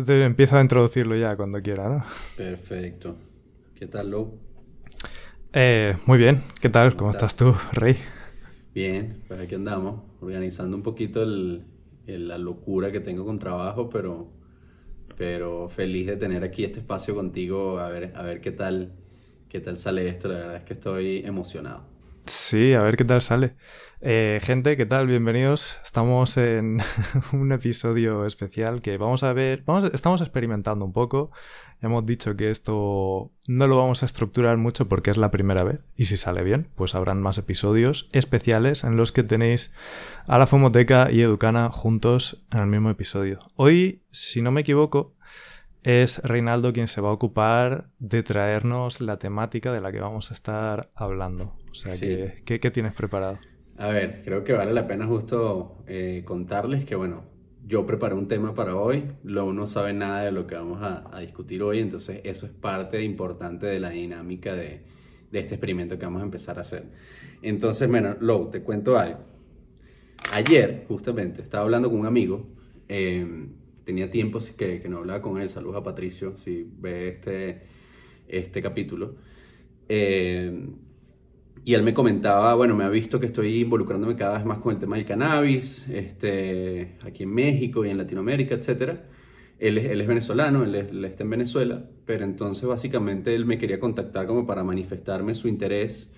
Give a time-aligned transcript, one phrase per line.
[0.00, 2.02] Entonces empiezo a introducirlo ya cuando quiera, ¿no?
[2.34, 3.16] Perfecto.
[3.74, 4.32] ¿Qué tal, Lou?
[5.52, 6.96] Eh, muy bien, ¿qué tal?
[6.96, 7.36] ¿Cómo, estás?
[7.36, 7.98] tú, Rey?
[8.74, 11.22] Bien, pues aquí andamos, organizando un poquito
[12.06, 14.32] la locura que tengo con trabajo, pero,
[15.18, 18.92] pero feliz de tener aquí este espacio contigo, a ver, a ver qué tal,
[19.50, 20.28] qué tal sale esto.
[20.28, 21.89] La verdad es que estoy emocionado.
[22.30, 23.56] Sí, a ver qué tal sale.
[24.00, 25.08] Eh, gente, ¿qué tal?
[25.08, 25.80] Bienvenidos.
[25.82, 26.80] Estamos en
[27.32, 31.32] un episodio especial que vamos a ver, vamos, estamos experimentando un poco.
[31.82, 35.80] Hemos dicho que esto no lo vamos a estructurar mucho porque es la primera vez
[35.96, 39.72] y si sale bien, pues habrán más episodios especiales en los que tenéis
[40.28, 43.40] a la Fomoteca y Educana juntos en el mismo episodio.
[43.56, 45.16] Hoy, si no me equivoco,
[45.82, 50.30] es Reinaldo quien se va a ocupar de traernos la temática de la que vamos
[50.30, 51.59] a estar hablando.
[51.70, 51.92] O sea,
[52.44, 53.38] ¿qué, tienes preparado?
[53.78, 57.24] A ver, creo que vale la pena justo eh, contarles que, bueno,
[57.66, 61.20] yo preparé un tema para hoy, luego no sabe nada de lo que vamos a,
[61.20, 64.82] discutir hoy, entonces eso es parte importante de la dinámica de,
[65.32, 66.86] este experimento que vamos a empezar a hacer.
[67.42, 69.20] Entonces, bueno, Lou, te cuento algo.
[70.32, 72.48] Ayer, justamente, estaba hablando con un amigo.
[72.88, 73.46] Eh,
[73.84, 75.48] tenía tiempo que, que no hablaba con él.
[75.48, 77.62] Saludos a Patricio, si ve este,
[78.26, 79.14] este capítulo.
[79.88, 80.68] Eh,
[81.64, 84.74] y él me comentaba, bueno, me ha visto que estoy involucrándome cada vez más con
[84.74, 89.00] el tema del cannabis, este, aquí en México y en Latinoamérica, etc.
[89.58, 93.58] Él es, él es venezolano, él, él, está en Venezuela, pero entonces básicamente él me
[93.58, 96.12] quería contactar como para manifestarme su interés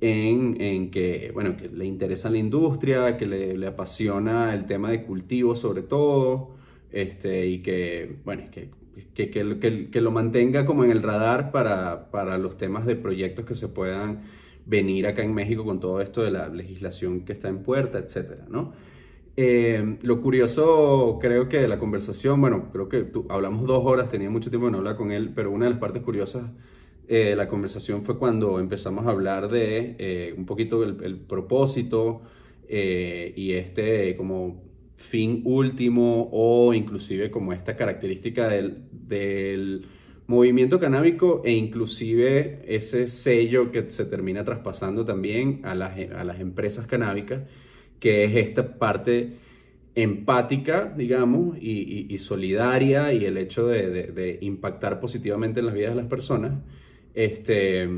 [0.00, 4.90] en, en que, bueno, que le interesa la industria, que le, le apasiona el tema
[4.90, 6.56] de cultivo sobre todo,
[6.90, 8.70] este, y que, bueno, que,
[9.14, 13.44] que, que, que, lo mantenga como en el radar para, para los temas de proyectos
[13.44, 14.22] que se puedan
[14.66, 18.46] venir acá en México con todo esto de la legislación que está en puerta, etcétera,
[18.48, 18.72] ¿no?
[19.36, 24.08] Eh, lo curioso, creo que de la conversación, bueno, creo que tú, hablamos dos horas,
[24.08, 26.52] tenía mucho tiempo de no hablar con él, pero una de las partes curiosas
[27.08, 31.18] eh, de la conversación fue cuando empezamos a hablar de eh, un poquito el, el
[31.18, 32.22] propósito
[32.66, 34.64] y este como
[34.96, 39.86] fin último o inclusive como esta característica del,
[40.26, 46.40] movimiento canábico e inclusive ese sello que se termina traspasando también a las, a las
[46.40, 47.42] empresas canábicas,
[48.00, 49.34] que es esta parte
[49.94, 56.10] empática, digamos, y, solidaria y el hecho de, impactar positivamente en las vidas de las
[56.10, 56.52] personas,
[57.14, 57.88] este,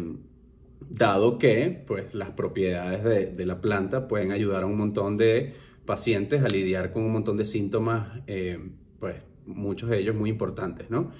[0.90, 5.54] dado que pues, las propiedades de, de la planta pueden ayudar a un montón de
[5.86, 8.58] pacientes a lidiar con un montón de síntomas, eh,
[9.00, 9.16] pues
[9.46, 11.12] muchos de ellos muy importantes, ¿no?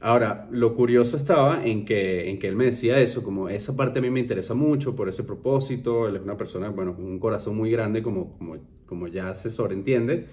[0.00, 3.98] Ahora, lo curioso estaba en que, en que él me decía eso, como esa parte
[3.98, 7.18] a mí me interesa mucho por ese propósito, él es una persona, bueno, con un
[7.18, 8.56] corazón muy grande, como, como,
[8.86, 10.26] como ya se sobreentiende.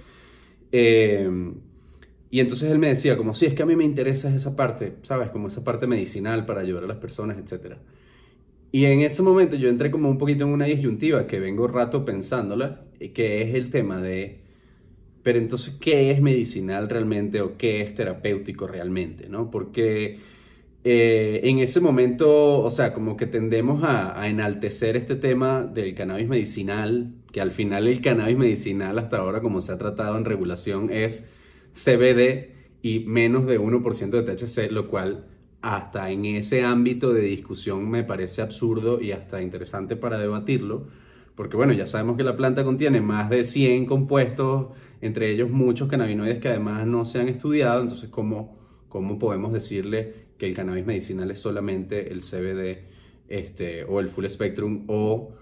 [0.72, 1.30] Eh,
[2.30, 4.96] y entonces él me decía, como, sí, es que a mí me interesa esa parte,
[5.04, 5.30] ¿sabes?
[5.32, 7.80] Como esa parte medicinal para ayudar a las personas, etcétera.
[8.72, 12.06] Y en ese momento yo entré como un poquito en una disyuntiva que vengo rato
[12.06, 14.47] pensándola, que es el tema de,
[15.28, 19.28] pero entonces, ¿qué es medicinal realmente o qué es terapéutico realmente?
[19.28, 19.52] ¿no?
[19.52, 20.20] Porque
[20.86, 25.96] eh, en ese momento, o sea, como que tendemos a, a, enaltecer este tema del
[25.96, 30.24] cannabis medicinal, que al final el cannabis medicinal hasta ahora, como se ha tratado en
[30.24, 31.30] regulación, es
[31.74, 35.26] CBD y menos de 1% de THC, lo cual
[35.62, 40.88] hasta en ese ámbito de discusión me parece absurdo y hasta interesante para debatirlo,
[41.38, 44.70] porque bueno, ya sabemos que la planta contiene más de 100 compuestos,
[45.02, 48.58] entre ellos muchos cannabinoides que además no se han estudiado, entonces ¿cómo,
[48.90, 52.86] cómo podemos decirle que el cannabis medicinal es solamente el CBD
[53.30, 55.36] este, o el full spectrum o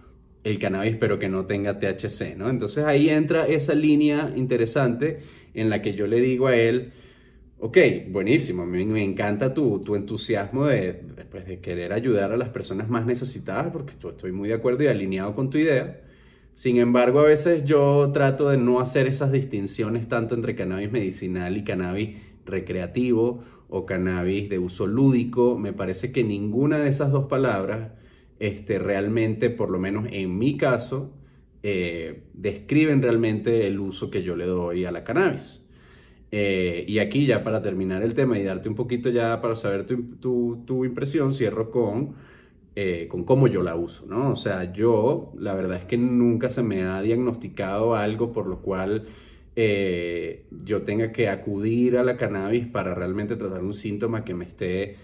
[0.44, 2.50] el cannabis pero que no tenga THC, ¿no?
[2.50, 5.20] Entonces ahí entra esa línea interesante
[5.54, 6.92] en la que yo le digo a él,
[7.58, 7.78] Ok,
[8.10, 12.90] buenísimo, me, me encanta tu, tu entusiasmo de, después de querer ayudar a las personas
[12.90, 16.02] más necesitadas, porque estoy muy de acuerdo y alineado con tu idea.
[16.54, 21.58] Sin embargo, a veces yo trato de no hacer esas distinciones tanto entre cannabis medicinal
[21.58, 25.58] y cannabis recreativo o cannabis de uso lúdico.
[25.58, 27.92] Me parece que ninguna de esas dos palabras
[28.40, 31.14] este, realmente, por lo menos en mi caso,
[31.64, 35.65] eh, describen realmente el uso que yo le doy a la cannabis.
[36.38, 39.86] Eh, y aquí ya para terminar el tema y darte un poquito ya para saber
[39.86, 42.16] tu, impresión, cierro con,
[42.76, 44.32] eh, con cómo yo la uso, ¿no?
[44.32, 48.62] O sea, yo la verdad es que nunca se me ha diagnosticado algo por lo
[48.62, 49.06] cual
[49.56, 54.44] eh, yo tenga que acudir a la cannabis para realmente tratar un síntoma que me
[54.44, 54.98] esté,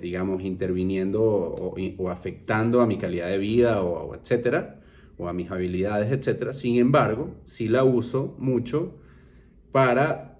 [0.00, 4.80] digamos, interviniendo o, afectando a mi calidad de vida o, o etcétera,
[5.18, 6.52] o a mis habilidades, etcétera.
[6.52, 9.00] Sin embargo, sí la uso mucho
[9.72, 10.38] para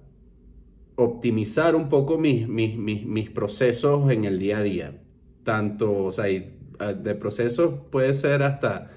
[0.97, 5.03] optimizar un poco mis, mis, mis, mis procesos en el día a día.
[5.45, 8.91] Tanto, o sea, de procesos puede ser hasta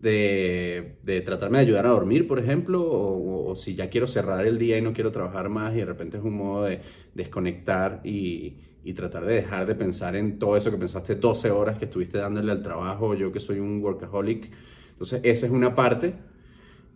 [0.00, 4.58] de, de, tratarme de ayudar a dormir, por ejemplo, o, si ya quiero cerrar el
[4.58, 6.80] día y no quiero trabajar más y de repente es un modo de
[7.14, 11.78] desconectar y, y, tratar de dejar de pensar en todo eso que pensaste 12 horas
[11.78, 14.50] que estuviste dándole al trabajo, yo que soy un workaholic.
[14.92, 16.14] Entonces, esa es una parte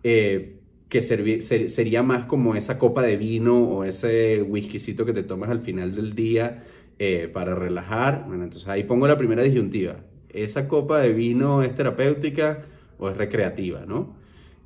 [0.02, 0.57] eh,
[0.88, 5.60] que sería más como esa copa de vino o ese whiskycito que te tomas al
[5.60, 6.64] final del día
[6.98, 8.24] eh, para relajar.
[8.26, 9.96] Bueno, entonces ahí pongo la primera disyuntiva.
[10.30, 12.64] ¿Esa copa de vino es terapéutica?
[12.98, 14.16] o es recreativa, ¿no?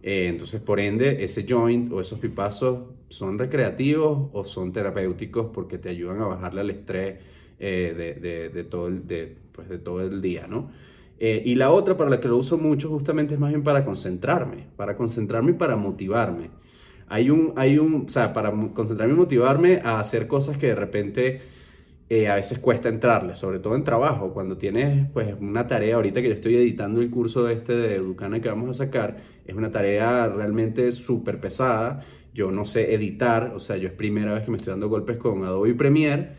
[0.03, 5.79] Eh, entonces, por ende, ese joint o esos pipazos son recreativos o son terapéuticos porque
[5.79, 7.19] te ayudan a bajarle al estrés
[7.61, 10.71] eh, de, de, todo el, de, pues, de todo el día, ¿no?
[11.25, 13.85] Eh, y la otra para la que lo uso mucho justamente es más bien para
[13.85, 16.51] concentrarme, para concentrarme y para motivarme.
[17.07, 20.75] Hay un, hay un, o sea, para concentrarme y motivarme a hacer cosas que de
[20.75, 21.41] repente
[22.11, 26.21] eh, a veces cuesta entrarle, sobre todo en trabajo, cuando tienes pues una tarea, ahorita
[26.23, 29.71] que yo estoy editando el curso este de Educana que vamos a sacar, es una
[29.71, 32.05] tarea realmente súper pesada,
[32.35, 35.19] yo no sé editar, o sea, yo es primera vez que me estoy dando golpes
[35.19, 36.31] con Adobe Premiere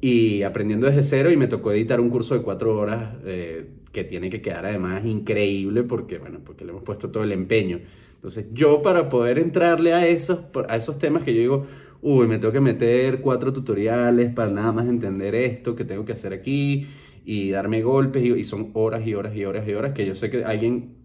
[0.00, 4.04] y aprendiendo desde cero y me tocó editar un curso de cuatro horas eh, que
[4.04, 7.80] tiene que quedar además increíble porque, bueno, porque le hemos puesto todo el empeño.
[8.16, 11.66] Entonces yo para poder entrarle a esos, a esos temas que yo digo,
[12.02, 16.12] uy, me tengo que meter cuatro tutoriales para nada más entender esto que tengo que
[16.12, 16.86] hacer aquí
[17.24, 20.30] y darme golpes y, son horas y horas y horas y horas que yo sé
[20.30, 20.96] que alguien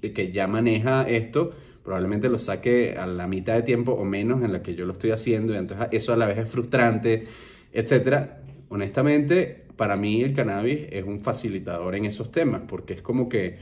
[0.00, 1.52] que ya maneja esto
[1.84, 4.94] probablemente lo saque a la mitad de tiempo o menos en la que yo lo
[4.94, 7.24] estoy haciendo y entonces eso a la vez es frustrante,
[7.72, 8.40] etcétera.
[8.68, 13.58] Honestamente, para mí el cannabis es un facilitador en esos temas porque es como que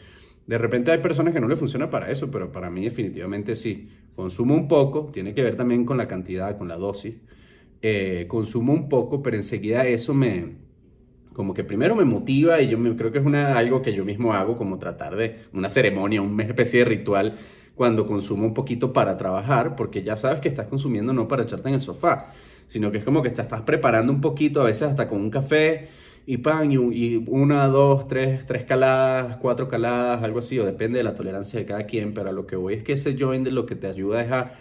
[0.47, 3.89] de repente hay personas que no le funciona para eso, pero para mí definitivamente sí.
[4.17, 7.21] Consumo un poco, tiene que ver también con la cantidad, con la dosis.
[7.83, 10.57] Eh, consumo un poco, pero enseguida eso me,
[11.33, 14.05] como que primero me motiva y yo me, creo que es una, algo que yo
[14.05, 17.37] mismo hago, como tratar de una ceremonia, una especie de ritual
[17.75, 21.69] cuando consumo un poquito para trabajar, porque ya sabes que estás consumiendo no para echarte
[21.69, 22.27] en el sofá,
[22.71, 25.29] sino que es como que te estás preparando un poquito, a veces hasta con un
[25.29, 25.89] café
[26.25, 31.03] y pan, y, una, dos, tres, tres caladas, cuatro caladas, algo así, o depende de
[31.03, 33.75] la tolerancia de cada quien, pero lo que voy es que ese joint lo que
[33.75, 34.53] te ayuda es a,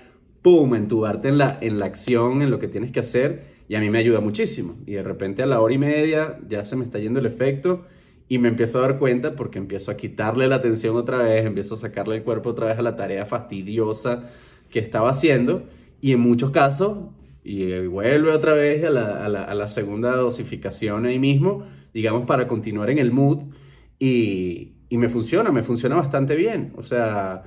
[0.42, 3.80] pum, entubarte en la, en la acción, en lo que tienes que hacer, y a
[3.80, 4.78] mí me ayuda muchísimo.
[4.88, 7.86] Y de repente a la hora y media ya se me está yendo el efecto,
[8.28, 11.76] y me empiezo a dar cuenta porque empiezo a quitarle la atención otra vez, empiezo
[11.76, 14.32] a sacarle el cuerpo otra vez a la tarea fastidiosa
[14.72, 15.68] que estaba haciendo,
[16.02, 16.98] y en muchos casos
[17.50, 21.64] y vuelve otra vez a la, a, la, a la, segunda dosificación ahí mismo,
[21.96, 23.46] digamos, para continuar en el mood.
[23.98, 26.74] Y, y, me funciona, me funciona bastante bien.
[26.78, 27.44] O sea,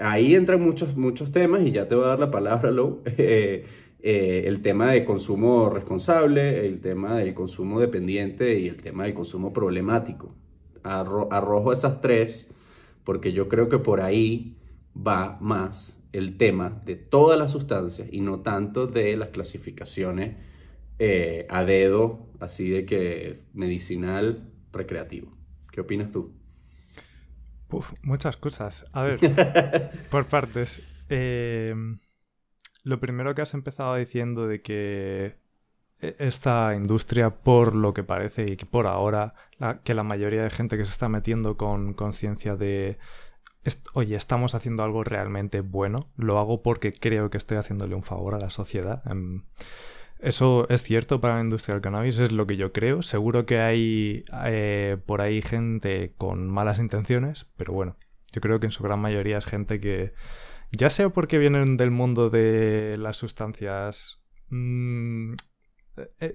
[0.00, 3.02] ahí entran muchos, muchos temas y ya te voy a dar la palabra, Lou.
[3.16, 3.64] Eh,
[4.06, 9.14] eh, el tema de consumo responsable, el tema del consumo dependiente y el tema del
[9.14, 10.34] consumo problemático.
[10.82, 12.52] arrojo esas tres
[13.04, 14.56] porque yo creo que por ahí
[14.94, 20.36] va más el tema de todas las sustancias y no tanto de las clasificaciones
[21.00, 25.36] eh, a dedo, así de que medicinal, recreativo.
[25.72, 26.32] ¿Qué opinas tú?
[28.02, 28.86] muchas cosas.
[28.92, 29.18] A ver,
[30.10, 30.80] por partes.
[31.08, 31.74] Eh,
[32.84, 35.36] lo primero que has empezado diciendo de que
[36.00, 39.34] e, esta industria, por lo que parece y que por ahora,
[39.82, 42.98] que la mayoría de gente que se está metiendo con conciencia de
[43.94, 48.34] oye, estamos haciendo algo realmente bueno, lo hago porque creo que estoy haciéndole un favor
[48.34, 49.02] a la sociedad.
[49.10, 49.44] Em,
[50.18, 53.02] eso es cierto para la industria del cannabis, es lo que yo creo.
[53.02, 57.96] Seguro que hay eh, por ahí gente con malas intenciones, pero bueno,
[58.32, 60.14] yo creo que en su gran mayoría es gente que,
[60.72, 65.34] ya sea porque vienen del mundo de las sustancias mm,
[65.96, 66.34] eh, eh,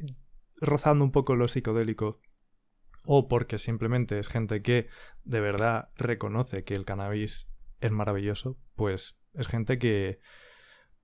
[0.62, 2.19] rozando un poco lo psicodélico,
[3.11, 4.87] o porque simplemente es gente que
[5.23, 7.51] de verdad reconoce que el cannabis
[7.81, 10.19] es maravilloso, pues es gente que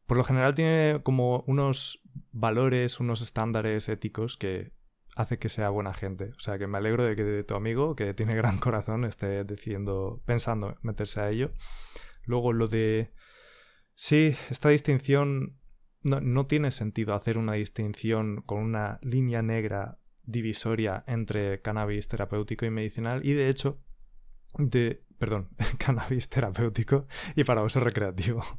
[0.05, 4.71] por lo general tiene como unos valores, unos estándares éticos que
[5.15, 6.29] hace que sea buena gente.
[6.37, 10.21] O sea que me alegro de que tu amigo, que tiene gran corazón, esté decidiendo,
[10.27, 11.53] pensando meterse a ello.
[12.25, 13.13] Luego lo de...
[13.95, 15.57] Sí, esta distinción...
[16.03, 22.65] No, no tiene sentido hacer una distinción con una línea negra divisoria entre cannabis terapéutico
[22.65, 23.79] y medicinal y de hecho,
[24.57, 28.43] de, perdón, cannabis terapéutico y para uso recreativo.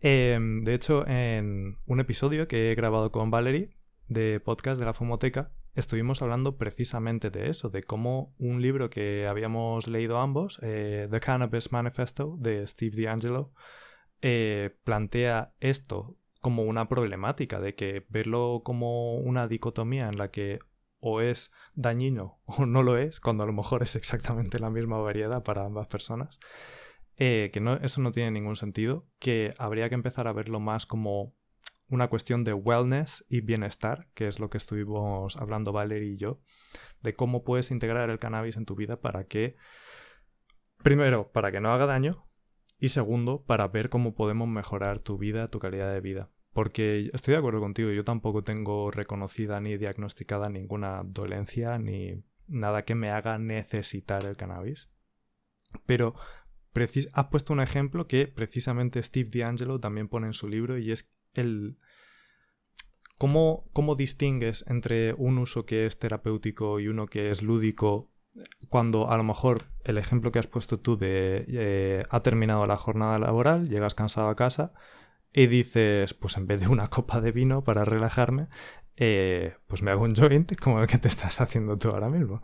[0.00, 3.70] Em, de hecho, en un episodio que he grabado con Valerie
[4.06, 9.26] de podcast de la Fumoteca, estuvimos hablando precisamente de eso, de cómo un libro que
[9.28, 13.52] habíamos leído ambos, eh, The Cannabis Manifesto de Steve D'Angelo,
[14.22, 20.60] eh, plantea esto como una problemática, de que verlo como una dicotomía en la que
[21.00, 24.98] o es dañino o no lo es, cuando a lo mejor es exactamente la misma
[24.98, 26.38] variedad para ambas personas,
[27.16, 31.34] eh, que eso no tiene ningún sentido, que habría que empezar a verlo más como
[31.88, 36.40] una cuestión de wellness y bienestar, que es lo que estuvimos hablando Valerie y yo,
[37.02, 39.56] de cómo puedes integrar el cannabis en tu vida para que,
[40.82, 42.28] primero, para que no haga daño,
[42.78, 46.30] y segundo, para ver cómo podemos mejorar tu vida, tu calidad de vida.
[46.58, 52.84] Porque estoy de acuerdo contigo, yo tampoco tengo reconocida ni diagnosticada ninguna dolencia ni nada
[52.84, 54.90] que me haga necesitar el cannabis.
[55.86, 56.16] Pero
[57.12, 61.14] has puesto un ejemplo que precisamente Steve D'Angelo también pone en su libro y es
[61.34, 61.78] el...
[63.18, 68.10] ¿Cómo, ¿Cómo distingues entre un uso que es terapéutico y uno que es lúdico
[68.68, 72.76] cuando a lo mejor el ejemplo que has puesto tú de eh, ha terminado la
[72.76, 74.72] jornada laboral, llegas cansado a casa
[75.32, 78.48] y dices, pues en vez de una copa de vino para relajarme,
[78.96, 82.42] eh, pues me hago un joint como el que te estás haciendo tú ahora mismo.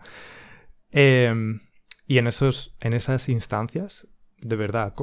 [0.90, 1.60] Em,
[2.06, 4.08] y en, esos, en esas instancias
[4.44, 4.94] de verdad,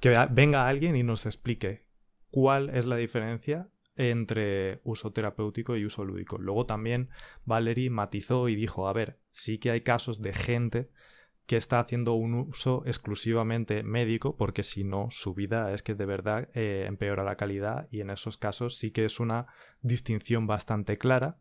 [0.00, 1.86] que venga alguien y nos explique
[2.30, 6.38] cuál es la diferencia entre uso terapéutico y uso lúdico.
[6.38, 7.10] Luego también
[7.44, 10.90] Valerie matizó y dijo, a ver, sí que hay casos de gente
[11.46, 16.06] que está haciendo un uso exclusivamente médico porque si no su vida es que de
[16.06, 19.46] verdad eh, empeora la calidad y en esos casos sí que es una
[19.80, 21.38] distinción bastante clara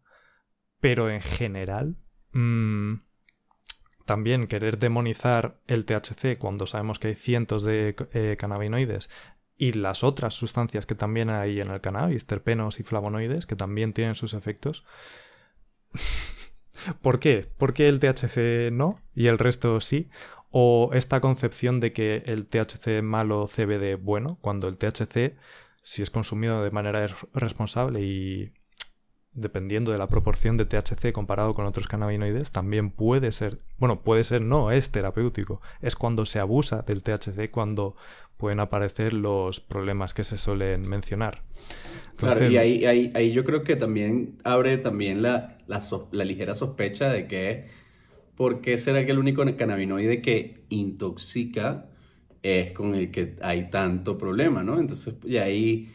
[0.80, 1.98] pero en general
[2.34, 2.96] mm,
[4.06, 9.10] también querer demonizar el THC cuando sabemos que hay cientos de eh, cannabinoides
[9.58, 13.94] y las otras sustancias que también hay en el cannabis, terpenos y flavonoides, que también
[13.94, 14.86] tienen sus efectos.
[17.02, 17.50] ¿Por qué?
[17.58, 20.10] ¿Por qué el THC no y el resto sí?
[20.52, 25.36] ¿O esta concepción de que el THC malo, CBD bueno, cuando el THC,
[25.84, 28.54] si es consumido de manera responsable y
[29.36, 34.24] dependiendo de la proporción de THC comparado con otros cannabinoides, también puede ser, bueno, puede
[34.24, 35.62] ser no, es terapéutico.
[35.82, 37.96] Es cuando se abusa del THC cuando
[38.38, 41.44] pueden aparecer los problemas que se suelen mencionar.
[42.16, 47.28] Claro, y ahí, ahí, yo creo que también abre también la, la, ligera sospecha de
[47.28, 47.68] que,
[48.36, 51.88] ¿por qué será que el único cannabinoide que intoxica
[52.44, 54.80] es con el que hay tanto problema, ¿no?
[54.80, 55.90] Entonces, y ahí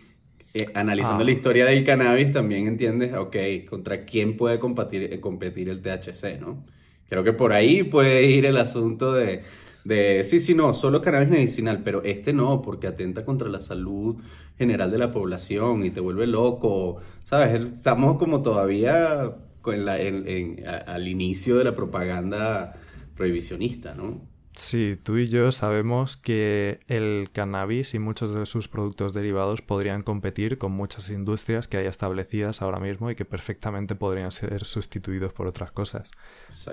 [0.52, 1.34] eh, analizando la ah.
[1.34, 3.36] historia del cannabis también entiendes, ok,
[3.68, 6.64] contra quién puede competir, eh, competir el THC, ¿no?
[7.08, 9.42] Creo que por ahí puede ir el asunto de,
[9.84, 14.16] de, sí, sí, no, solo cannabis medicinal, pero este no, porque atenta contra la salud
[14.60, 17.64] general de la población y te vuelve loco, ¿sabes?
[17.64, 22.74] Estamos como todavía con la, al inicio de la propaganda
[23.16, 24.20] prohibicionista, ¿no?
[24.52, 30.02] Sí, tú y yo sabemos que el cannabis y muchos de sus productos derivados podrían
[30.02, 35.32] competir con muchas industrias que hay establecidas ahora mismo y que perfectamente podrían ser sustituidos
[35.32, 36.10] por otras cosas.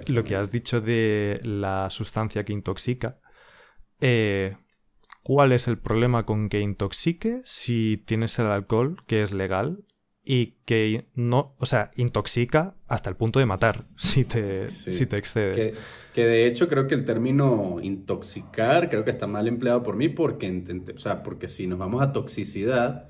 [0.07, 3.21] Lo que has dicho de la sustancia que intoxica,
[4.01, 4.57] eh,
[5.27, 9.83] ¿cuál es el problema con que intoxique si tienes el alcohol, que es legal,
[10.23, 15.17] y que no, o sea, intoxica hasta el punto de matar si te, si te
[15.17, 15.77] excedes.
[16.13, 20.07] Que, de hecho creo que el término intoxicar creo que está mal empleado por mí
[20.07, 20.63] porque,
[20.95, 23.09] o sea, porque si nos vamos a toxicidad,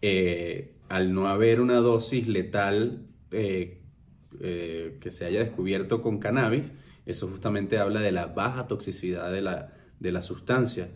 [0.00, 3.82] eh, al no haber una dosis letal eh,
[4.40, 6.72] eh, que se haya descubierto con cannabis,
[7.04, 10.88] eso justamente habla de la baja toxicidad de la, de la sustancia.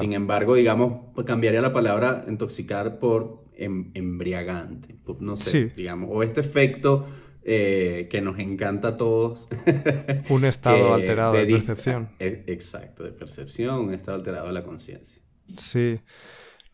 [0.00, 6.40] Sin embargo, digamos, cambiaría la palabra intoxicar por Em, embriagante, no sé, digamos, o este
[6.40, 7.06] efecto
[7.44, 9.48] eh, que nos encanta a todos.
[10.30, 12.08] un estado alterado de, percepción.
[12.18, 15.22] E, exacto, de percepción, un estado alterado de la conciencia.
[15.58, 16.00] Sí,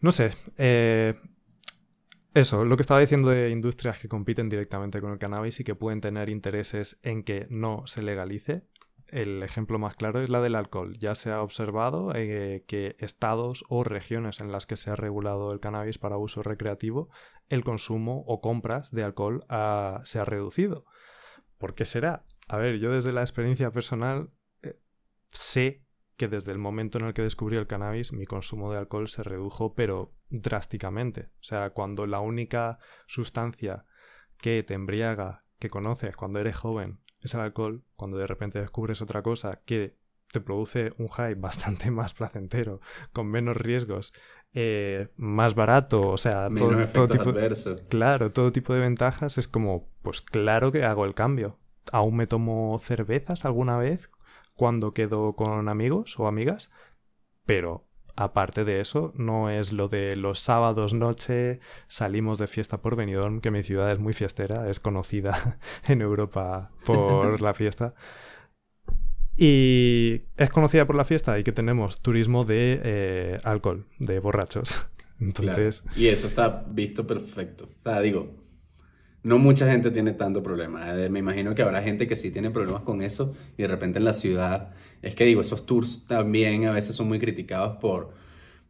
[0.01, 0.31] no sé.
[0.57, 1.15] Eh,
[2.33, 5.75] eso, lo que estaba diciendo de industrias que compiten directamente con el cannabis y que
[5.75, 8.63] pueden tener intereses en que no se legalice,
[9.11, 10.97] el ejemplo más claro es la del alcohol.
[10.99, 15.53] Ya se ha observado eh, que estados o regiones en las que se ha regulado
[15.53, 17.09] el cannabis para uso recreativo,
[17.49, 19.45] el consumo o compras de alcohol
[20.05, 20.85] se ha reducido.
[21.59, 22.25] ¿Por qué será?
[22.47, 24.31] A ver, yo desde la experiencia personal
[24.63, 24.81] eh,
[25.31, 25.85] sé
[26.17, 29.23] que desde el momento en el que descubrí el cannabis mi consumo de alcohol se
[29.23, 31.31] redujo pero drásticamente.
[31.41, 33.85] O sea, cuando la única sustancia
[34.39, 39.03] que te embriaga, que conoces cuando eres joven, es el alcohol, cuando de repente descubres
[39.03, 39.97] otra cosa que
[40.33, 42.81] te produce un high bastante más placentero,
[43.13, 44.13] con menos riesgos,
[44.55, 46.49] eh, más barato, o sea,
[46.93, 47.35] todo, tipo,
[47.89, 51.59] claro, todo tipo de ventajas, es como, pues claro que hago el cambio.
[51.93, 54.11] Aún me tomo cervezas alguna vez
[54.55, 56.71] cuando quedo con amigos o amigas,
[57.47, 57.88] pero
[58.19, 63.41] aparte de eso, no es lo de los sábados noche salimos de fiesta por Benidorm,
[63.41, 65.59] que mi ciudad es muy fiestera, es conocida
[65.89, 67.95] en Europa por la fiesta.
[69.37, 74.85] Y es conocida por la fiesta y que tenemos turismo de eh, alcohol, de borrachos.
[75.21, 75.85] Entonces...
[75.95, 77.69] Y eso está visto perfecto.
[77.79, 78.35] O sea, digo,
[79.29, 80.95] no mucha gente tiene tanto problema.
[80.95, 83.99] Eh, me imagino que habrá gente que sí tiene problemas con eso y de repente
[83.99, 84.71] en la ciudad,
[85.03, 88.15] es que digo, esos tours también a veces son muy criticados por,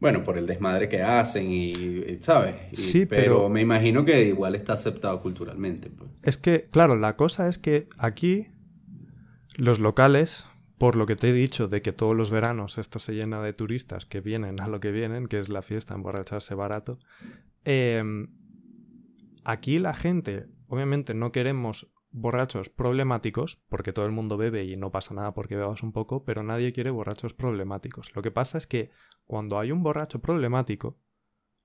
[0.01, 2.55] bueno, por el desmadre que hacen y, ¿sabes?
[2.73, 5.89] sí, pero, me imagino que igual está aceptado culturalmente.
[5.89, 6.09] Pues.
[6.23, 8.47] Es que, claro, la cosa es que aquí
[9.55, 10.45] los locales,
[10.77, 13.53] por lo que te he dicho de que todos los veranos esto se llena de
[13.53, 16.99] turistas que vienen a lo que vienen, que es la fiesta, emborracharse barato,
[17.63, 18.27] eh,
[19.43, 24.91] Aquí la gente, obviamente no queremos borrachos problemáticos, porque todo el mundo bebe y no
[24.91, 28.15] pasa nada porque bebas un poco, pero nadie quiere borrachos problemáticos.
[28.15, 28.91] Lo que pasa es que
[29.25, 30.99] cuando hay un borracho problemático,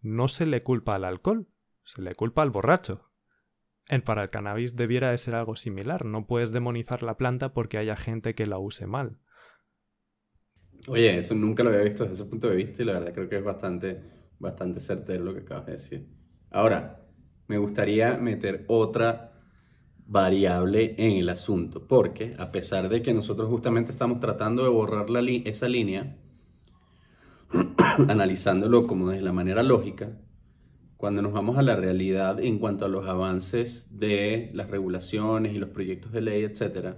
[0.00, 1.48] no se le culpa al alcohol,
[1.82, 3.10] se le culpa al borracho.
[3.88, 7.78] El para el cannabis debiera de ser algo similar, no puedes demonizar la planta porque
[7.78, 9.18] haya gente que la use mal.
[10.88, 13.28] Oye, eso nunca lo había visto desde ese punto de vista y la verdad creo
[13.28, 14.02] que es bastante,
[14.38, 16.08] bastante certero lo que acabas de decir.
[16.50, 17.03] Ahora,
[17.46, 19.32] me gustaría meter otra
[20.06, 25.10] variable en el asunto, porque a pesar de que nosotros justamente estamos tratando de borrar
[25.10, 26.16] la esa línea,
[28.08, 30.18] analizándolo como de la manera lógica,
[30.96, 35.58] cuando nos vamos a la realidad en cuanto a los avances de las regulaciones y
[35.58, 36.96] los proyectos de ley, etc.,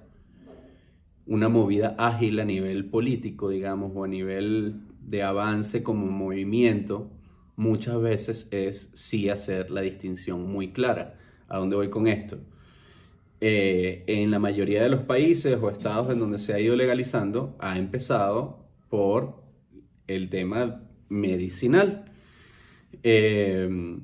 [1.27, 7.11] una movida ágil a nivel político, digamos, o a nivel de avance como movimiento,
[7.57, 11.19] muchas veces es sí hacer la distinción muy clara.
[11.49, 12.39] ¿A dónde voy con esto?
[13.41, 17.57] Eh, en la mayoría de los países o estados en donde se ha ido legalizando,
[17.59, 19.43] ha empezado por
[20.07, 22.13] el tema medicinal.
[23.03, 23.99] Eh,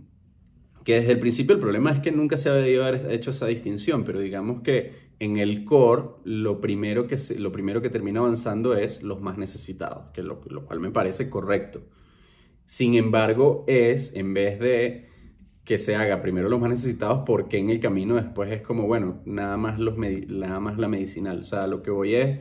[0.84, 4.18] que desde el principio el problema es que nunca se había hecho esa distinción, pero
[4.18, 9.20] digamos que en el core lo primero que, lo primero que termina avanzando es los
[9.20, 11.82] más necesitados, que lo cual me parece correcto.
[12.66, 15.08] Sin embargo, es en vez de
[15.64, 19.20] que se haga primero los más necesitados, porque en el camino después es como, bueno,
[19.24, 21.40] nada más, los nada más la medicinal.
[21.40, 22.40] O sea, lo que voy es,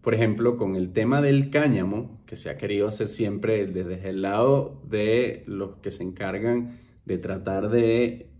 [0.00, 4.22] por ejemplo, con el tema del cáñamo, que se ha querido hacer siempre desde el
[4.22, 8.30] lado de los que se encargan de tratar de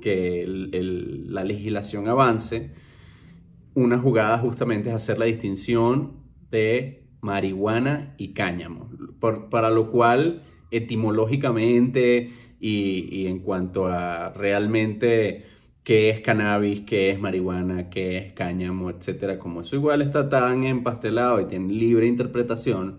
[0.00, 2.70] que la legislación avance,
[3.74, 6.12] una jugada justamente es hacer la distinción
[6.50, 8.89] de marihuana y cáñamo,
[9.20, 12.30] para lo cual etimológicamente
[12.60, 15.44] y, en cuanto a realmente
[15.82, 20.64] qué es cannabis, qué es marihuana, qué es cáñamo, etcétera, como eso igual está tan
[20.64, 22.98] empastelado y tiene libre interpretación,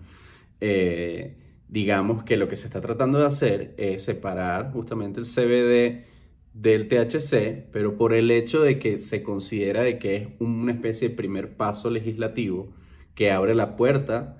[0.60, 1.36] eh,
[1.68, 6.04] digamos que lo que se está tratando de hacer es separar justamente el CBD
[6.52, 11.08] del THC, pero por el hecho de que se considera de que es una especie
[11.08, 12.74] de primer paso legislativo
[13.14, 14.38] que abre la puerta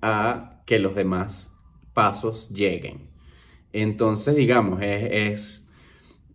[0.00, 1.58] a que los demás
[1.94, 3.08] pasos lleguen.
[3.72, 5.66] Entonces, digamos, es,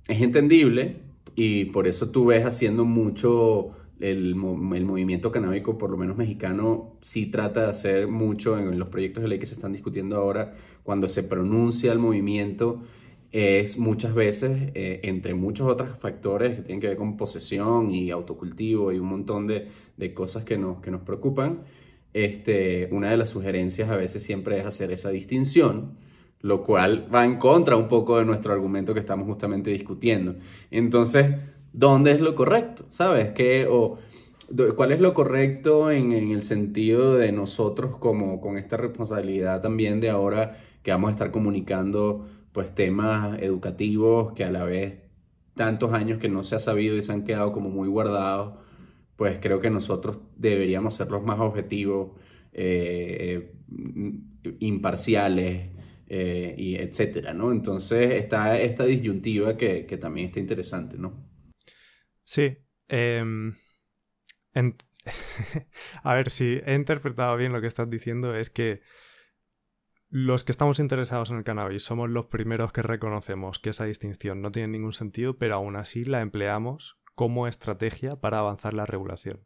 [0.07, 0.95] es, entendible
[1.35, 7.27] y por eso tú ves haciendo mucho el, movimiento canábico, por lo menos mexicano, sí
[7.27, 11.07] trata de hacer mucho en, los proyectos de ley que se están discutiendo ahora, cuando
[11.07, 12.81] se pronuncia el movimiento,
[13.31, 18.09] es muchas veces, eh, entre muchos otros factores que tienen que ver con posesión y
[18.09, 21.59] autocultivo y un montón de, de cosas que nos, que nos preocupan,
[22.13, 25.97] este, una de las sugerencias a veces siempre es hacer esa distinción,
[26.41, 30.35] lo cual va en contra un poco de nuestro argumento que estamos justamente discutiendo.
[30.71, 31.35] Entonces,
[31.71, 32.85] ¿dónde es lo correcto?
[32.89, 33.31] ¿Sabes?
[33.31, 33.97] ¿Qué, o,
[34.75, 40.09] ¿Cuál es lo correcto en, el sentido de nosotros como con esta responsabilidad también de
[40.09, 44.99] ahora que vamos a estar comunicando pues temas educativos que a la vez
[45.55, 48.53] tantos años que no se ha sabido y se han quedado como muy guardados
[49.15, 52.19] pues creo que nosotros deberíamos ser los más objetivos,
[52.51, 53.51] eh,
[54.43, 55.73] eh, imparciales,
[56.15, 57.51] eh, y etcétera, ¿no?
[57.51, 61.27] Entonces está esta disyuntiva que, también está interesante, ¿no?
[62.23, 62.57] Sí.
[62.87, 63.55] Em,
[66.03, 68.81] a ver, si he interpretado bien lo que estás diciendo, es que
[70.09, 74.41] los que estamos interesados en el cannabis somos los primeros que reconocemos que esa distinción
[74.41, 79.39] no tiene ningún sentido, pero aún así la empleamos como estrategia para avanzar la regulación.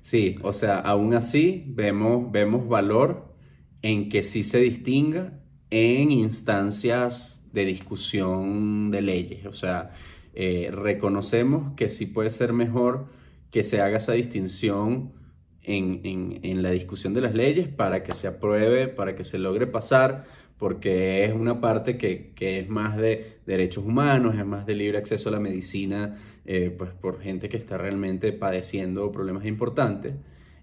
[0.00, 3.34] Sí, o sea, aún así vemos, vemos valor
[3.82, 9.46] en que sí se distinga en instancias de discusión de leyes.
[9.46, 9.92] O sea,
[10.34, 13.06] eh, reconocemos que sí puede ser mejor
[13.50, 15.14] que se haga esa distinción
[15.62, 16.00] en,
[16.42, 20.24] en, la discusión de las leyes para que se apruebe, para que se logre pasar,
[20.58, 24.98] porque es una parte que, que es más de derechos humanos, es más de libre
[24.98, 26.16] acceso a la medicina,
[26.46, 30.14] eh, pues por gente que está realmente padeciendo problemas importantes.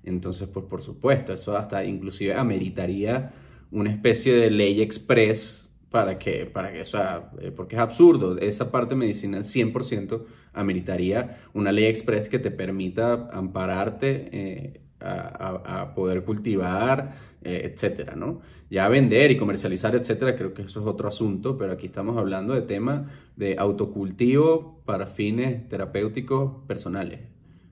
[0.03, 3.34] Entonces, pues por supuesto, eso hasta inclusive ameritaría
[3.71, 8.38] una especie de ley express para que, para que, o sea, eh, porque es absurdo,
[8.39, 16.23] esa parte medicinal 100% ameritaría una ley express que te permita ampararte eh, a, poder
[16.23, 18.41] cultivar, eh, etcétera, ¿no?
[18.69, 22.53] Ya vender y comercializar, etcétera, creo que eso es otro asunto, pero aquí estamos hablando
[22.53, 27.19] de tema de autocultivo para fines terapéuticos personales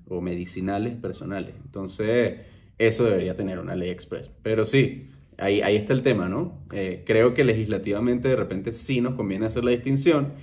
[0.08, 1.56] o medicinales personales.
[1.64, 2.42] Entonces,
[2.78, 4.30] eso debería tener una ley express.
[4.44, 6.60] Pero sí, ahí, ahí está el tema, ¿no?
[6.72, 10.34] Eh, creo que legislativamente de repente sí nos conviene hacer la distinción,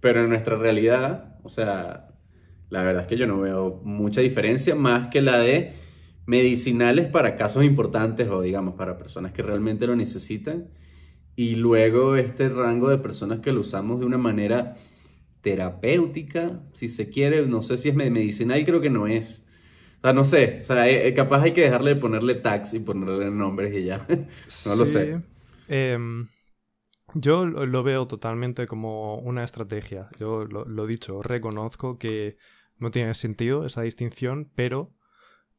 [0.00, 2.08] pero en nuestra realidad, o sea,
[2.70, 5.72] la verdad es que yo no veo mucha diferencia más que la de
[6.26, 10.68] medicinales para casos importantes o digamos para personas que realmente lo necesitan
[11.36, 14.76] y luego este rango de personas que lo usamos de una manera
[15.40, 19.46] terapéutica, si se quiere, no sé si es medicinal, creo que no es.
[19.98, 22.74] O sea, no sé, o sea, eh, eh, capaz hay que dejarle de ponerle tags
[22.74, 24.06] y ponerle nombres y ya.
[24.66, 25.20] no lo sé.
[25.68, 26.28] Em,
[27.14, 30.08] yo lo veo totalmente como una estrategia.
[30.18, 32.36] Yo lo, lo dicho, reconozco que
[32.78, 34.94] no tiene sentido esa distinción, pero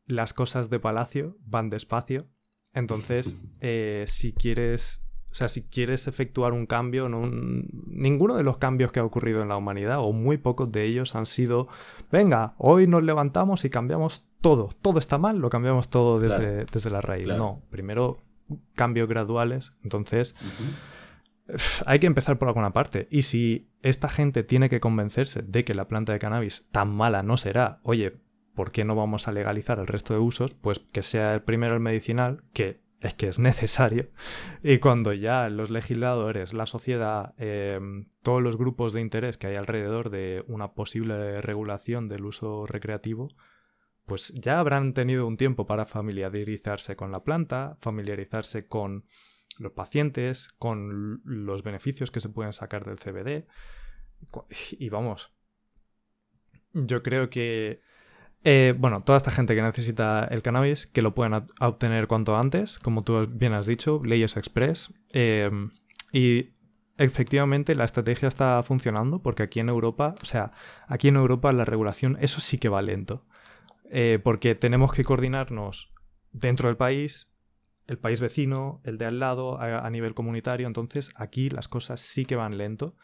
[0.05, 2.27] las cosas de palacio van despacio.
[2.73, 5.01] Entonces, eh, si quieres.
[5.31, 9.49] O sea, si quieres efectuar un cambio, ninguno de los cambios que ha ocurrido en
[9.49, 11.67] la humanidad, o muy pocos de ellos, han sido,
[12.09, 14.69] venga, hoy nos levantamos y cambiamos todo.
[14.81, 17.27] Todo está mal, lo cambiamos todo desde, desde la raíz.
[17.27, 18.23] No, primero
[18.75, 19.73] cambios graduales.
[19.83, 20.35] Entonces,
[21.85, 23.07] hay que empezar por alguna parte.
[23.11, 27.23] Y si esta gente tiene que convencerse de que la planta de cannabis tan mala
[27.23, 28.21] no será, oye,
[28.55, 30.53] ¿por qué no vamos a legalizar el resto de usos?
[30.53, 34.09] Pues que sea el primero el medicinal, que es que es necesario,
[34.63, 37.79] y cuando ya los legisladores, la sociedad, eh,
[38.23, 43.29] todos los grupos de interés que hay alrededor de una posible regulación del uso recreativo,
[44.05, 49.05] pues ya habrán tenido un tiempo para familiarizarse con la planta, familiarizarse con
[49.57, 53.47] los pacientes, con los beneficios que se pueden sacar del CBD.
[54.77, 55.33] Y vamos,
[56.73, 57.81] yo creo que
[58.47, 62.77] eh, bueno, toda esta gente que necesita el cannabis, que lo puedan obtener cuanto antes,
[62.77, 64.93] como tú bien has dicho, leyes express.
[65.13, 65.49] Eh,
[66.11, 66.53] y
[66.99, 70.51] efectivamente la estrategia está funcionando porque aquí en Europa, o sea,
[70.87, 73.25] aquí en Europa la regulación, eso sí que va lento.
[73.89, 75.91] Eh, porque tenemos que coordinarnos
[76.31, 77.31] dentro del país,
[77.87, 80.67] el país vecino, el de al lado, a, a nivel comunitario.
[80.67, 82.95] Entonces aquí las cosas sí que van lento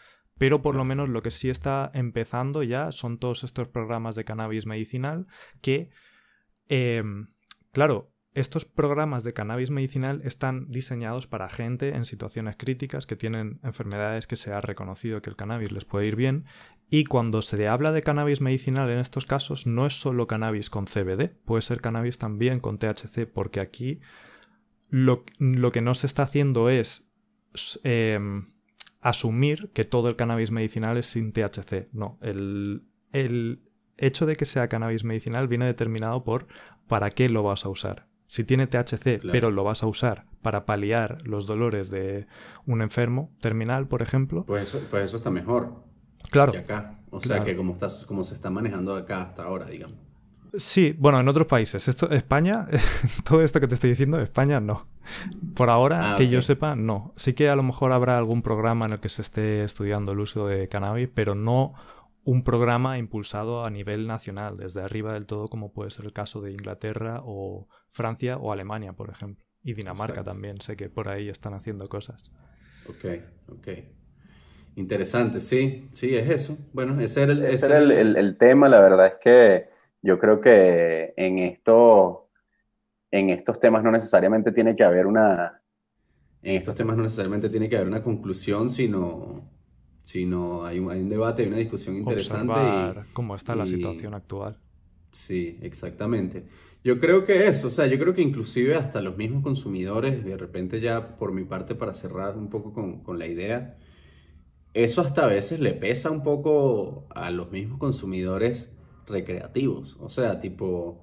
[0.41, 4.23] pero por lo menos lo que sí está empezando ya son todos estos programas de
[4.23, 5.27] cannabis medicinal
[5.61, 5.91] que,
[6.67, 7.27] em,
[7.71, 13.59] claro, estos programas de cannabis medicinal están diseñados para gente en situaciones críticas que tienen
[13.61, 16.45] enfermedades que se ha reconocido que el cannabis les puede ir bien.
[16.89, 20.87] Y cuando se habla de cannabis medicinal en estos casos, no es solo cannabis con
[20.87, 23.99] CBD, puede ser cannabis también con THC, porque aquí
[24.89, 27.11] lo, que no se está haciendo es
[27.83, 28.47] em,
[29.01, 31.89] asumir que todo el cannabis medicinal es sin THC.
[31.91, 32.83] No, el,
[33.97, 36.47] hecho de que sea cannabis medicinal viene determinado por
[36.87, 38.07] para qué lo vas a usar.
[38.27, 42.27] Si tiene THC, pero lo vas a usar para paliar los dolores de
[42.65, 44.45] un enfermo terminal, por ejemplo.
[44.45, 45.83] Pues eso, pues eso está mejor.
[46.29, 46.53] Claro.
[46.53, 46.99] Que acá.
[47.09, 49.97] O sea que como, estás, como se está manejando acá hasta ahora, digamos.
[50.53, 51.87] Sí, bueno, en otros países.
[51.87, 52.67] Esto, España,
[53.23, 54.87] todo esto que te estoy diciendo, España no.
[55.55, 57.13] Por ahora, ah, que yo sepa, no.
[57.15, 60.19] Sí que a lo mejor habrá algún programa en el que se esté estudiando el
[60.19, 61.73] uso de cannabis, pero no
[62.23, 66.41] un programa impulsado a nivel nacional, desde arriba del todo, como puede ser el caso
[66.41, 69.43] de Inglaterra o Francia o Alemania, por ejemplo.
[69.63, 72.31] Y Dinamarca también, sé que por ahí están haciendo cosas.
[72.87, 73.05] Ok,
[73.47, 73.67] ok.
[74.75, 76.57] Interesante, sí, sí, es eso.
[76.73, 77.33] Bueno, ese era
[77.77, 82.29] el, el tema, la verdad es que yo creo que en, esto,
[83.11, 85.61] en estos temas no necesariamente tiene que haber una...
[86.41, 89.47] En estos temas no necesariamente tiene que haber una conclusión, sino,
[90.03, 92.51] sino hay, un, hay un debate, hay una discusión interesante.
[92.51, 94.57] Observar cómo está la situación actual.
[95.11, 96.45] Sí, exactamente.
[96.83, 100.35] Yo creo que eso, o sea, yo creo que inclusive hasta los mismos consumidores, de
[100.35, 103.77] repente ya por mi parte para cerrar un poco con, con la idea,
[104.73, 108.75] eso hasta a veces le pesa un poco a los mismos consumidores
[109.07, 109.97] recreativos.
[109.99, 111.01] O sea, tipo,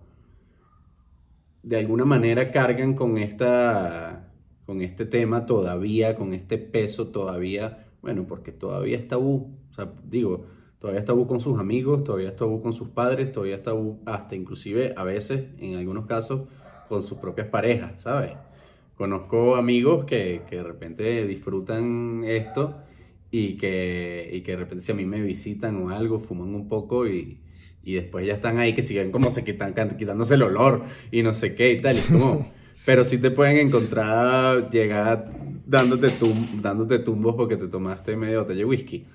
[1.63, 4.33] de alguna manera cargan con esta,
[4.67, 9.55] con este tema todavía, con este peso todavía, bueno, porque todavía está tabú.
[9.71, 10.47] O sea, digo,
[10.79, 14.01] todavía está tabú con sus amigos, todavía está tabú con sus padres, todavía está tabú
[14.07, 16.49] hasta inclusive a veces, en algunos casos,
[16.89, 18.33] con sus propias parejas, ¿sabes?
[18.95, 22.77] Conozco amigos que, que de repente disfrutan esto
[23.31, 26.67] y que, y que de repente si a mí me visitan o algo, fuman un
[26.67, 27.39] poco y,
[27.89, 31.33] y después ya están ahí que siguen como se quitan, quitándose el olor y no
[31.33, 31.97] sé qué y tal.
[32.13, 32.47] como,
[32.87, 35.33] Pero sí te pueden encontrar, llegar
[35.67, 39.07] dándote, tum dándote tumbos porque te tomaste medio botella de whisky.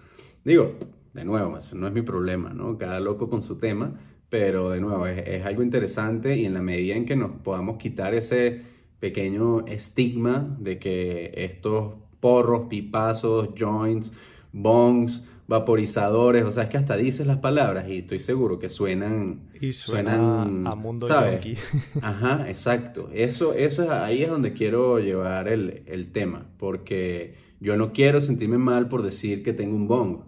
[0.43, 0.73] Digo,
[1.13, 2.77] de nuevo, eso no es mi problema, ¿no?
[2.79, 3.93] Cada loco con su tema,
[4.29, 7.77] pero de nuevo, es, es algo interesante y en la medida en que nos podamos
[7.77, 8.63] quitar ese
[8.99, 14.13] pequeño estigma de que estos porros, pipazos, joints,
[14.51, 19.41] bongs, vaporizadores, o sea, es que hasta dices las palabras y estoy seguro que suenan
[19.59, 21.45] y suenan a mundo ¿sabes?
[22.01, 23.09] Ajá, exacto.
[23.13, 28.57] Eso eso ahí es donde quiero llevar el, el, tema, porque yo no quiero sentirme
[28.57, 30.19] mal por decir que tengo un bong.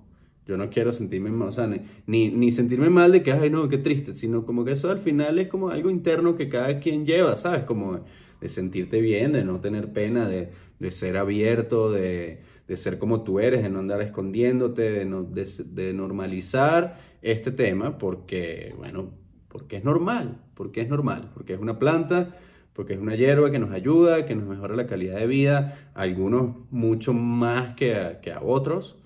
[0.47, 1.67] Yo no quiero sentirme mal, o sea,
[2.05, 4.99] ni, ni sentirme mal de que, ay, no, qué triste, sino como que eso al
[4.99, 7.63] final es como algo interno que cada quien lleva, ¿sabes?
[7.63, 8.01] Como
[8.41, 10.49] de sentirte bien, de no tener pena, de,
[10.79, 15.23] de ser abierto, de, de, ser como tú eres, de no andar escondiéndote, de, no,
[15.23, 19.11] de, normalizar este tema, porque, bueno,
[19.47, 22.35] porque es normal, porque es normal, porque es una planta,
[22.73, 26.55] porque es una hierba que nos ayuda, que nos mejora la calidad de vida, algunos
[26.71, 28.97] mucho más que a, que a otros,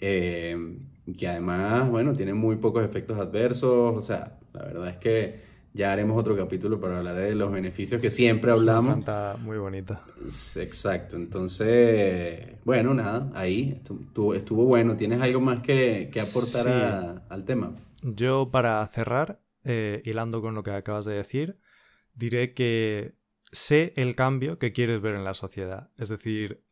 [0.00, 0.78] eh,
[1.16, 5.92] que además, bueno, tienen muy pocos efectos adversos, o sea, la verdad es que ya
[5.92, 9.00] haremos otro capítulo para hablar de los beneficios que siempre hablamos.
[9.00, 10.04] Está muy bonita.
[10.54, 11.16] Exacto.
[11.16, 14.96] Entonces, bueno, nada, ahí estuvo, estuvo bueno.
[14.96, 17.74] ¿Tienes algo más que, que aportar al tema?
[18.02, 21.58] Yo, para cerrar, eh, hilando con lo que acabas de decir,
[22.14, 23.16] diré que
[23.50, 25.90] sé el cambio que quieres ver en la sociedad.
[25.96, 26.62] Es decir,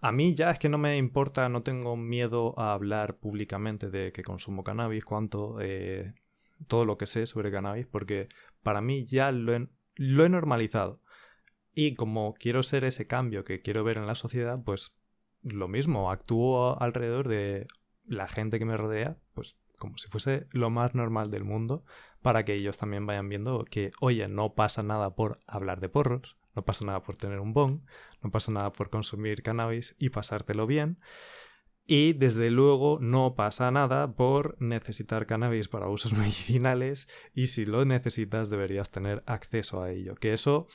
[0.00, 4.10] a, mí ya es que no me importa, no tengo miedo a hablar públicamente de
[4.10, 6.14] que consumo cannabis, cuánto, eh,
[6.66, 8.28] todo lo que sé sobre cannabis porque
[8.62, 11.00] para mí ya lo he, lo he normalizado.
[11.74, 14.96] Y como quiero ser ese cambio que quiero ver en la sociedad, pues
[15.42, 17.66] lo mismo, actúo alrededor de
[18.04, 21.84] la gente que me rodea, pues como si fuese lo más normal del mundo,
[22.22, 26.36] para que ellos también vayan viendo que, oye, no pasa nada por hablar de porros,
[26.54, 27.82] no pasa nada por tener un bong,
[28.22, 30.98] no pasa nada por consumir cannabis y pasártelo bien.
[31.86, 37.84] Y desde luego no pasa nada por necesitar cannabis para usos medicinales y si lo
[37.84, 40.16] necesitas deberías tener acceso a ello.
[40.16, 40.66] Que eso,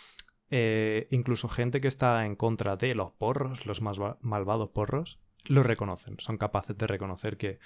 [0.50, 5.64] eh, incluso gente que está en contra de los porros, los más malvados porros, lo
[5.64, 6.16] reconocen.
[6.20, 7.60] Son capaces de reconocer que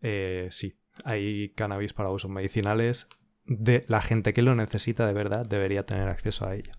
[0.00, 3.08] eh, sí, hay cannabis para usos medicinales.
[3.44, 6.72] De la gente que lo necesita de verdad debería tener acceso a ello.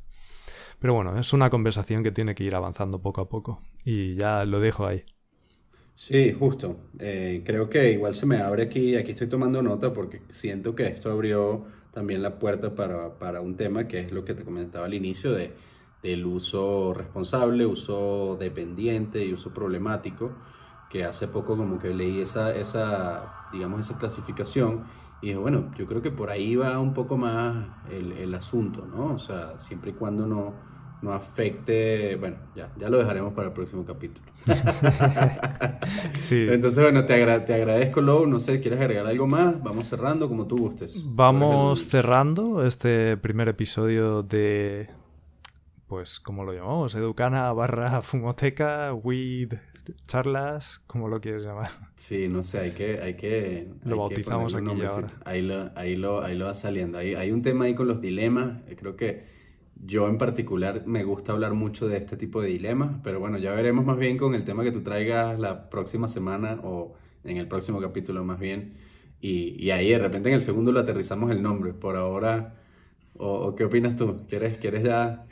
[0.79, 3.61] Pero bueno, es una conversación que tiene que ir avanzando poco a poco.
[3.85, 5.05] Y ya lo dejo ahí.
[5.95, 6.77] Sí, justo.
[6.99, 10.87] Eh, creo que igual se me abre aquí, aquí estoy tomando nota porque siento que
[10.87, 14.85] esto abrió también la puerta para, para un tema que es lo que te comentaba
[14.85, 15.53] al inicio de,
[16.01, 20.31] del uso responsable, uso dependiente y uso problemático,
[20.89, 24.85] que hace poco como que leí esa, esa digamos, esa clasificación
[25.21, 28.85] y dije, bueno, yo creo que por ahí va un poco más el, el asunto,
[28.85, 29.13] ¿no?
[29.13, 30.53] O sea, siempre y cuando no
[31.03, 34.25] no afecte, bueno, ya, ya lo dejaremos para el próximo capítulo.
[36.17, 36.47] sí.
[36.49, 39.61] Entonces, bueno, te, te agradezco, Lou, no sé, ¿quieres agregar algo más?
[39.61, 41.05] Vamos cerrando como tú gustes.
[41.09, 44.87] Vamos cerrando este primer episodio de,
[45.87, 46.95] pues, ¿cómo lo llamamos?
[46.95, 49.55] Educana barra fumoteca, weed,
[50.07, 51.69] charlas, ¿cómo lo quieres llamar?
[51.97, 53.01] Sí, no sé, hay que...
[53.01, 55.07] Hay que lo bautizamos aquí ahora.
[55.25, 56.97] Ahí lo, ahí, lo, ahí lo va saliendo.
[56.97, 59.42] Hay, hay un tema ahí con los dilemas, creo que
[59.75, 63.51] yo en particular me gusta hablar mucho de este tipo de dilemas, pero bueno, ya
[63.51, 67.47] veremos más bien con el tema que tú traigas la próxima semana o en el
[67.47, 68.73] próximo capítulo más bien.
[69.21, 71.73] Y, y ahí de repente en el segundo lo aterrizamos el nombre.
[71.73, 72.55] Por ahora,
[73.17, 74.25] ¿o, qué opinas tú?
[74.27, 75.25] ¿Quieres, quieres ya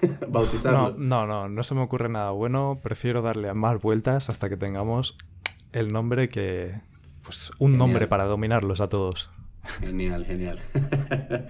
[0.28, 0.94] bautizarlo?
[0.96, 2.80] No, no, no, no se me ocurre nada bueno.
[2.82, 5.18] Prefiero darle más vueltas hasta que tengamos
[5.72, 6.80] el nombre que...
[7.22, 9.30] Pues un nombre para dominarlos a todos.
[9.80, 10.58] Genial, genial.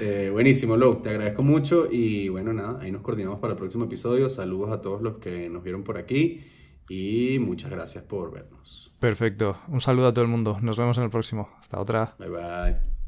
[0.00, 1.02] Eh, buenísimo, Lou.
[1.02, 4.28] Te agradezco mucho y bueno, nada, ahí nos coordinamos para el próximo episodio.
[4.28, 6.44] Saludos a todos los que nos vieron por aquí
[6.88, 8.92] y muchas gracias por vernos.
[8.98, 9.58] Perfecto.
[9.68, 10.58] Un saludo a todo el mundo.
[10.62, 11.48] Nos vemos en el próximo.
[11.60, 12.14] Hasta otra.
[12.18, 13.03] Bye bye.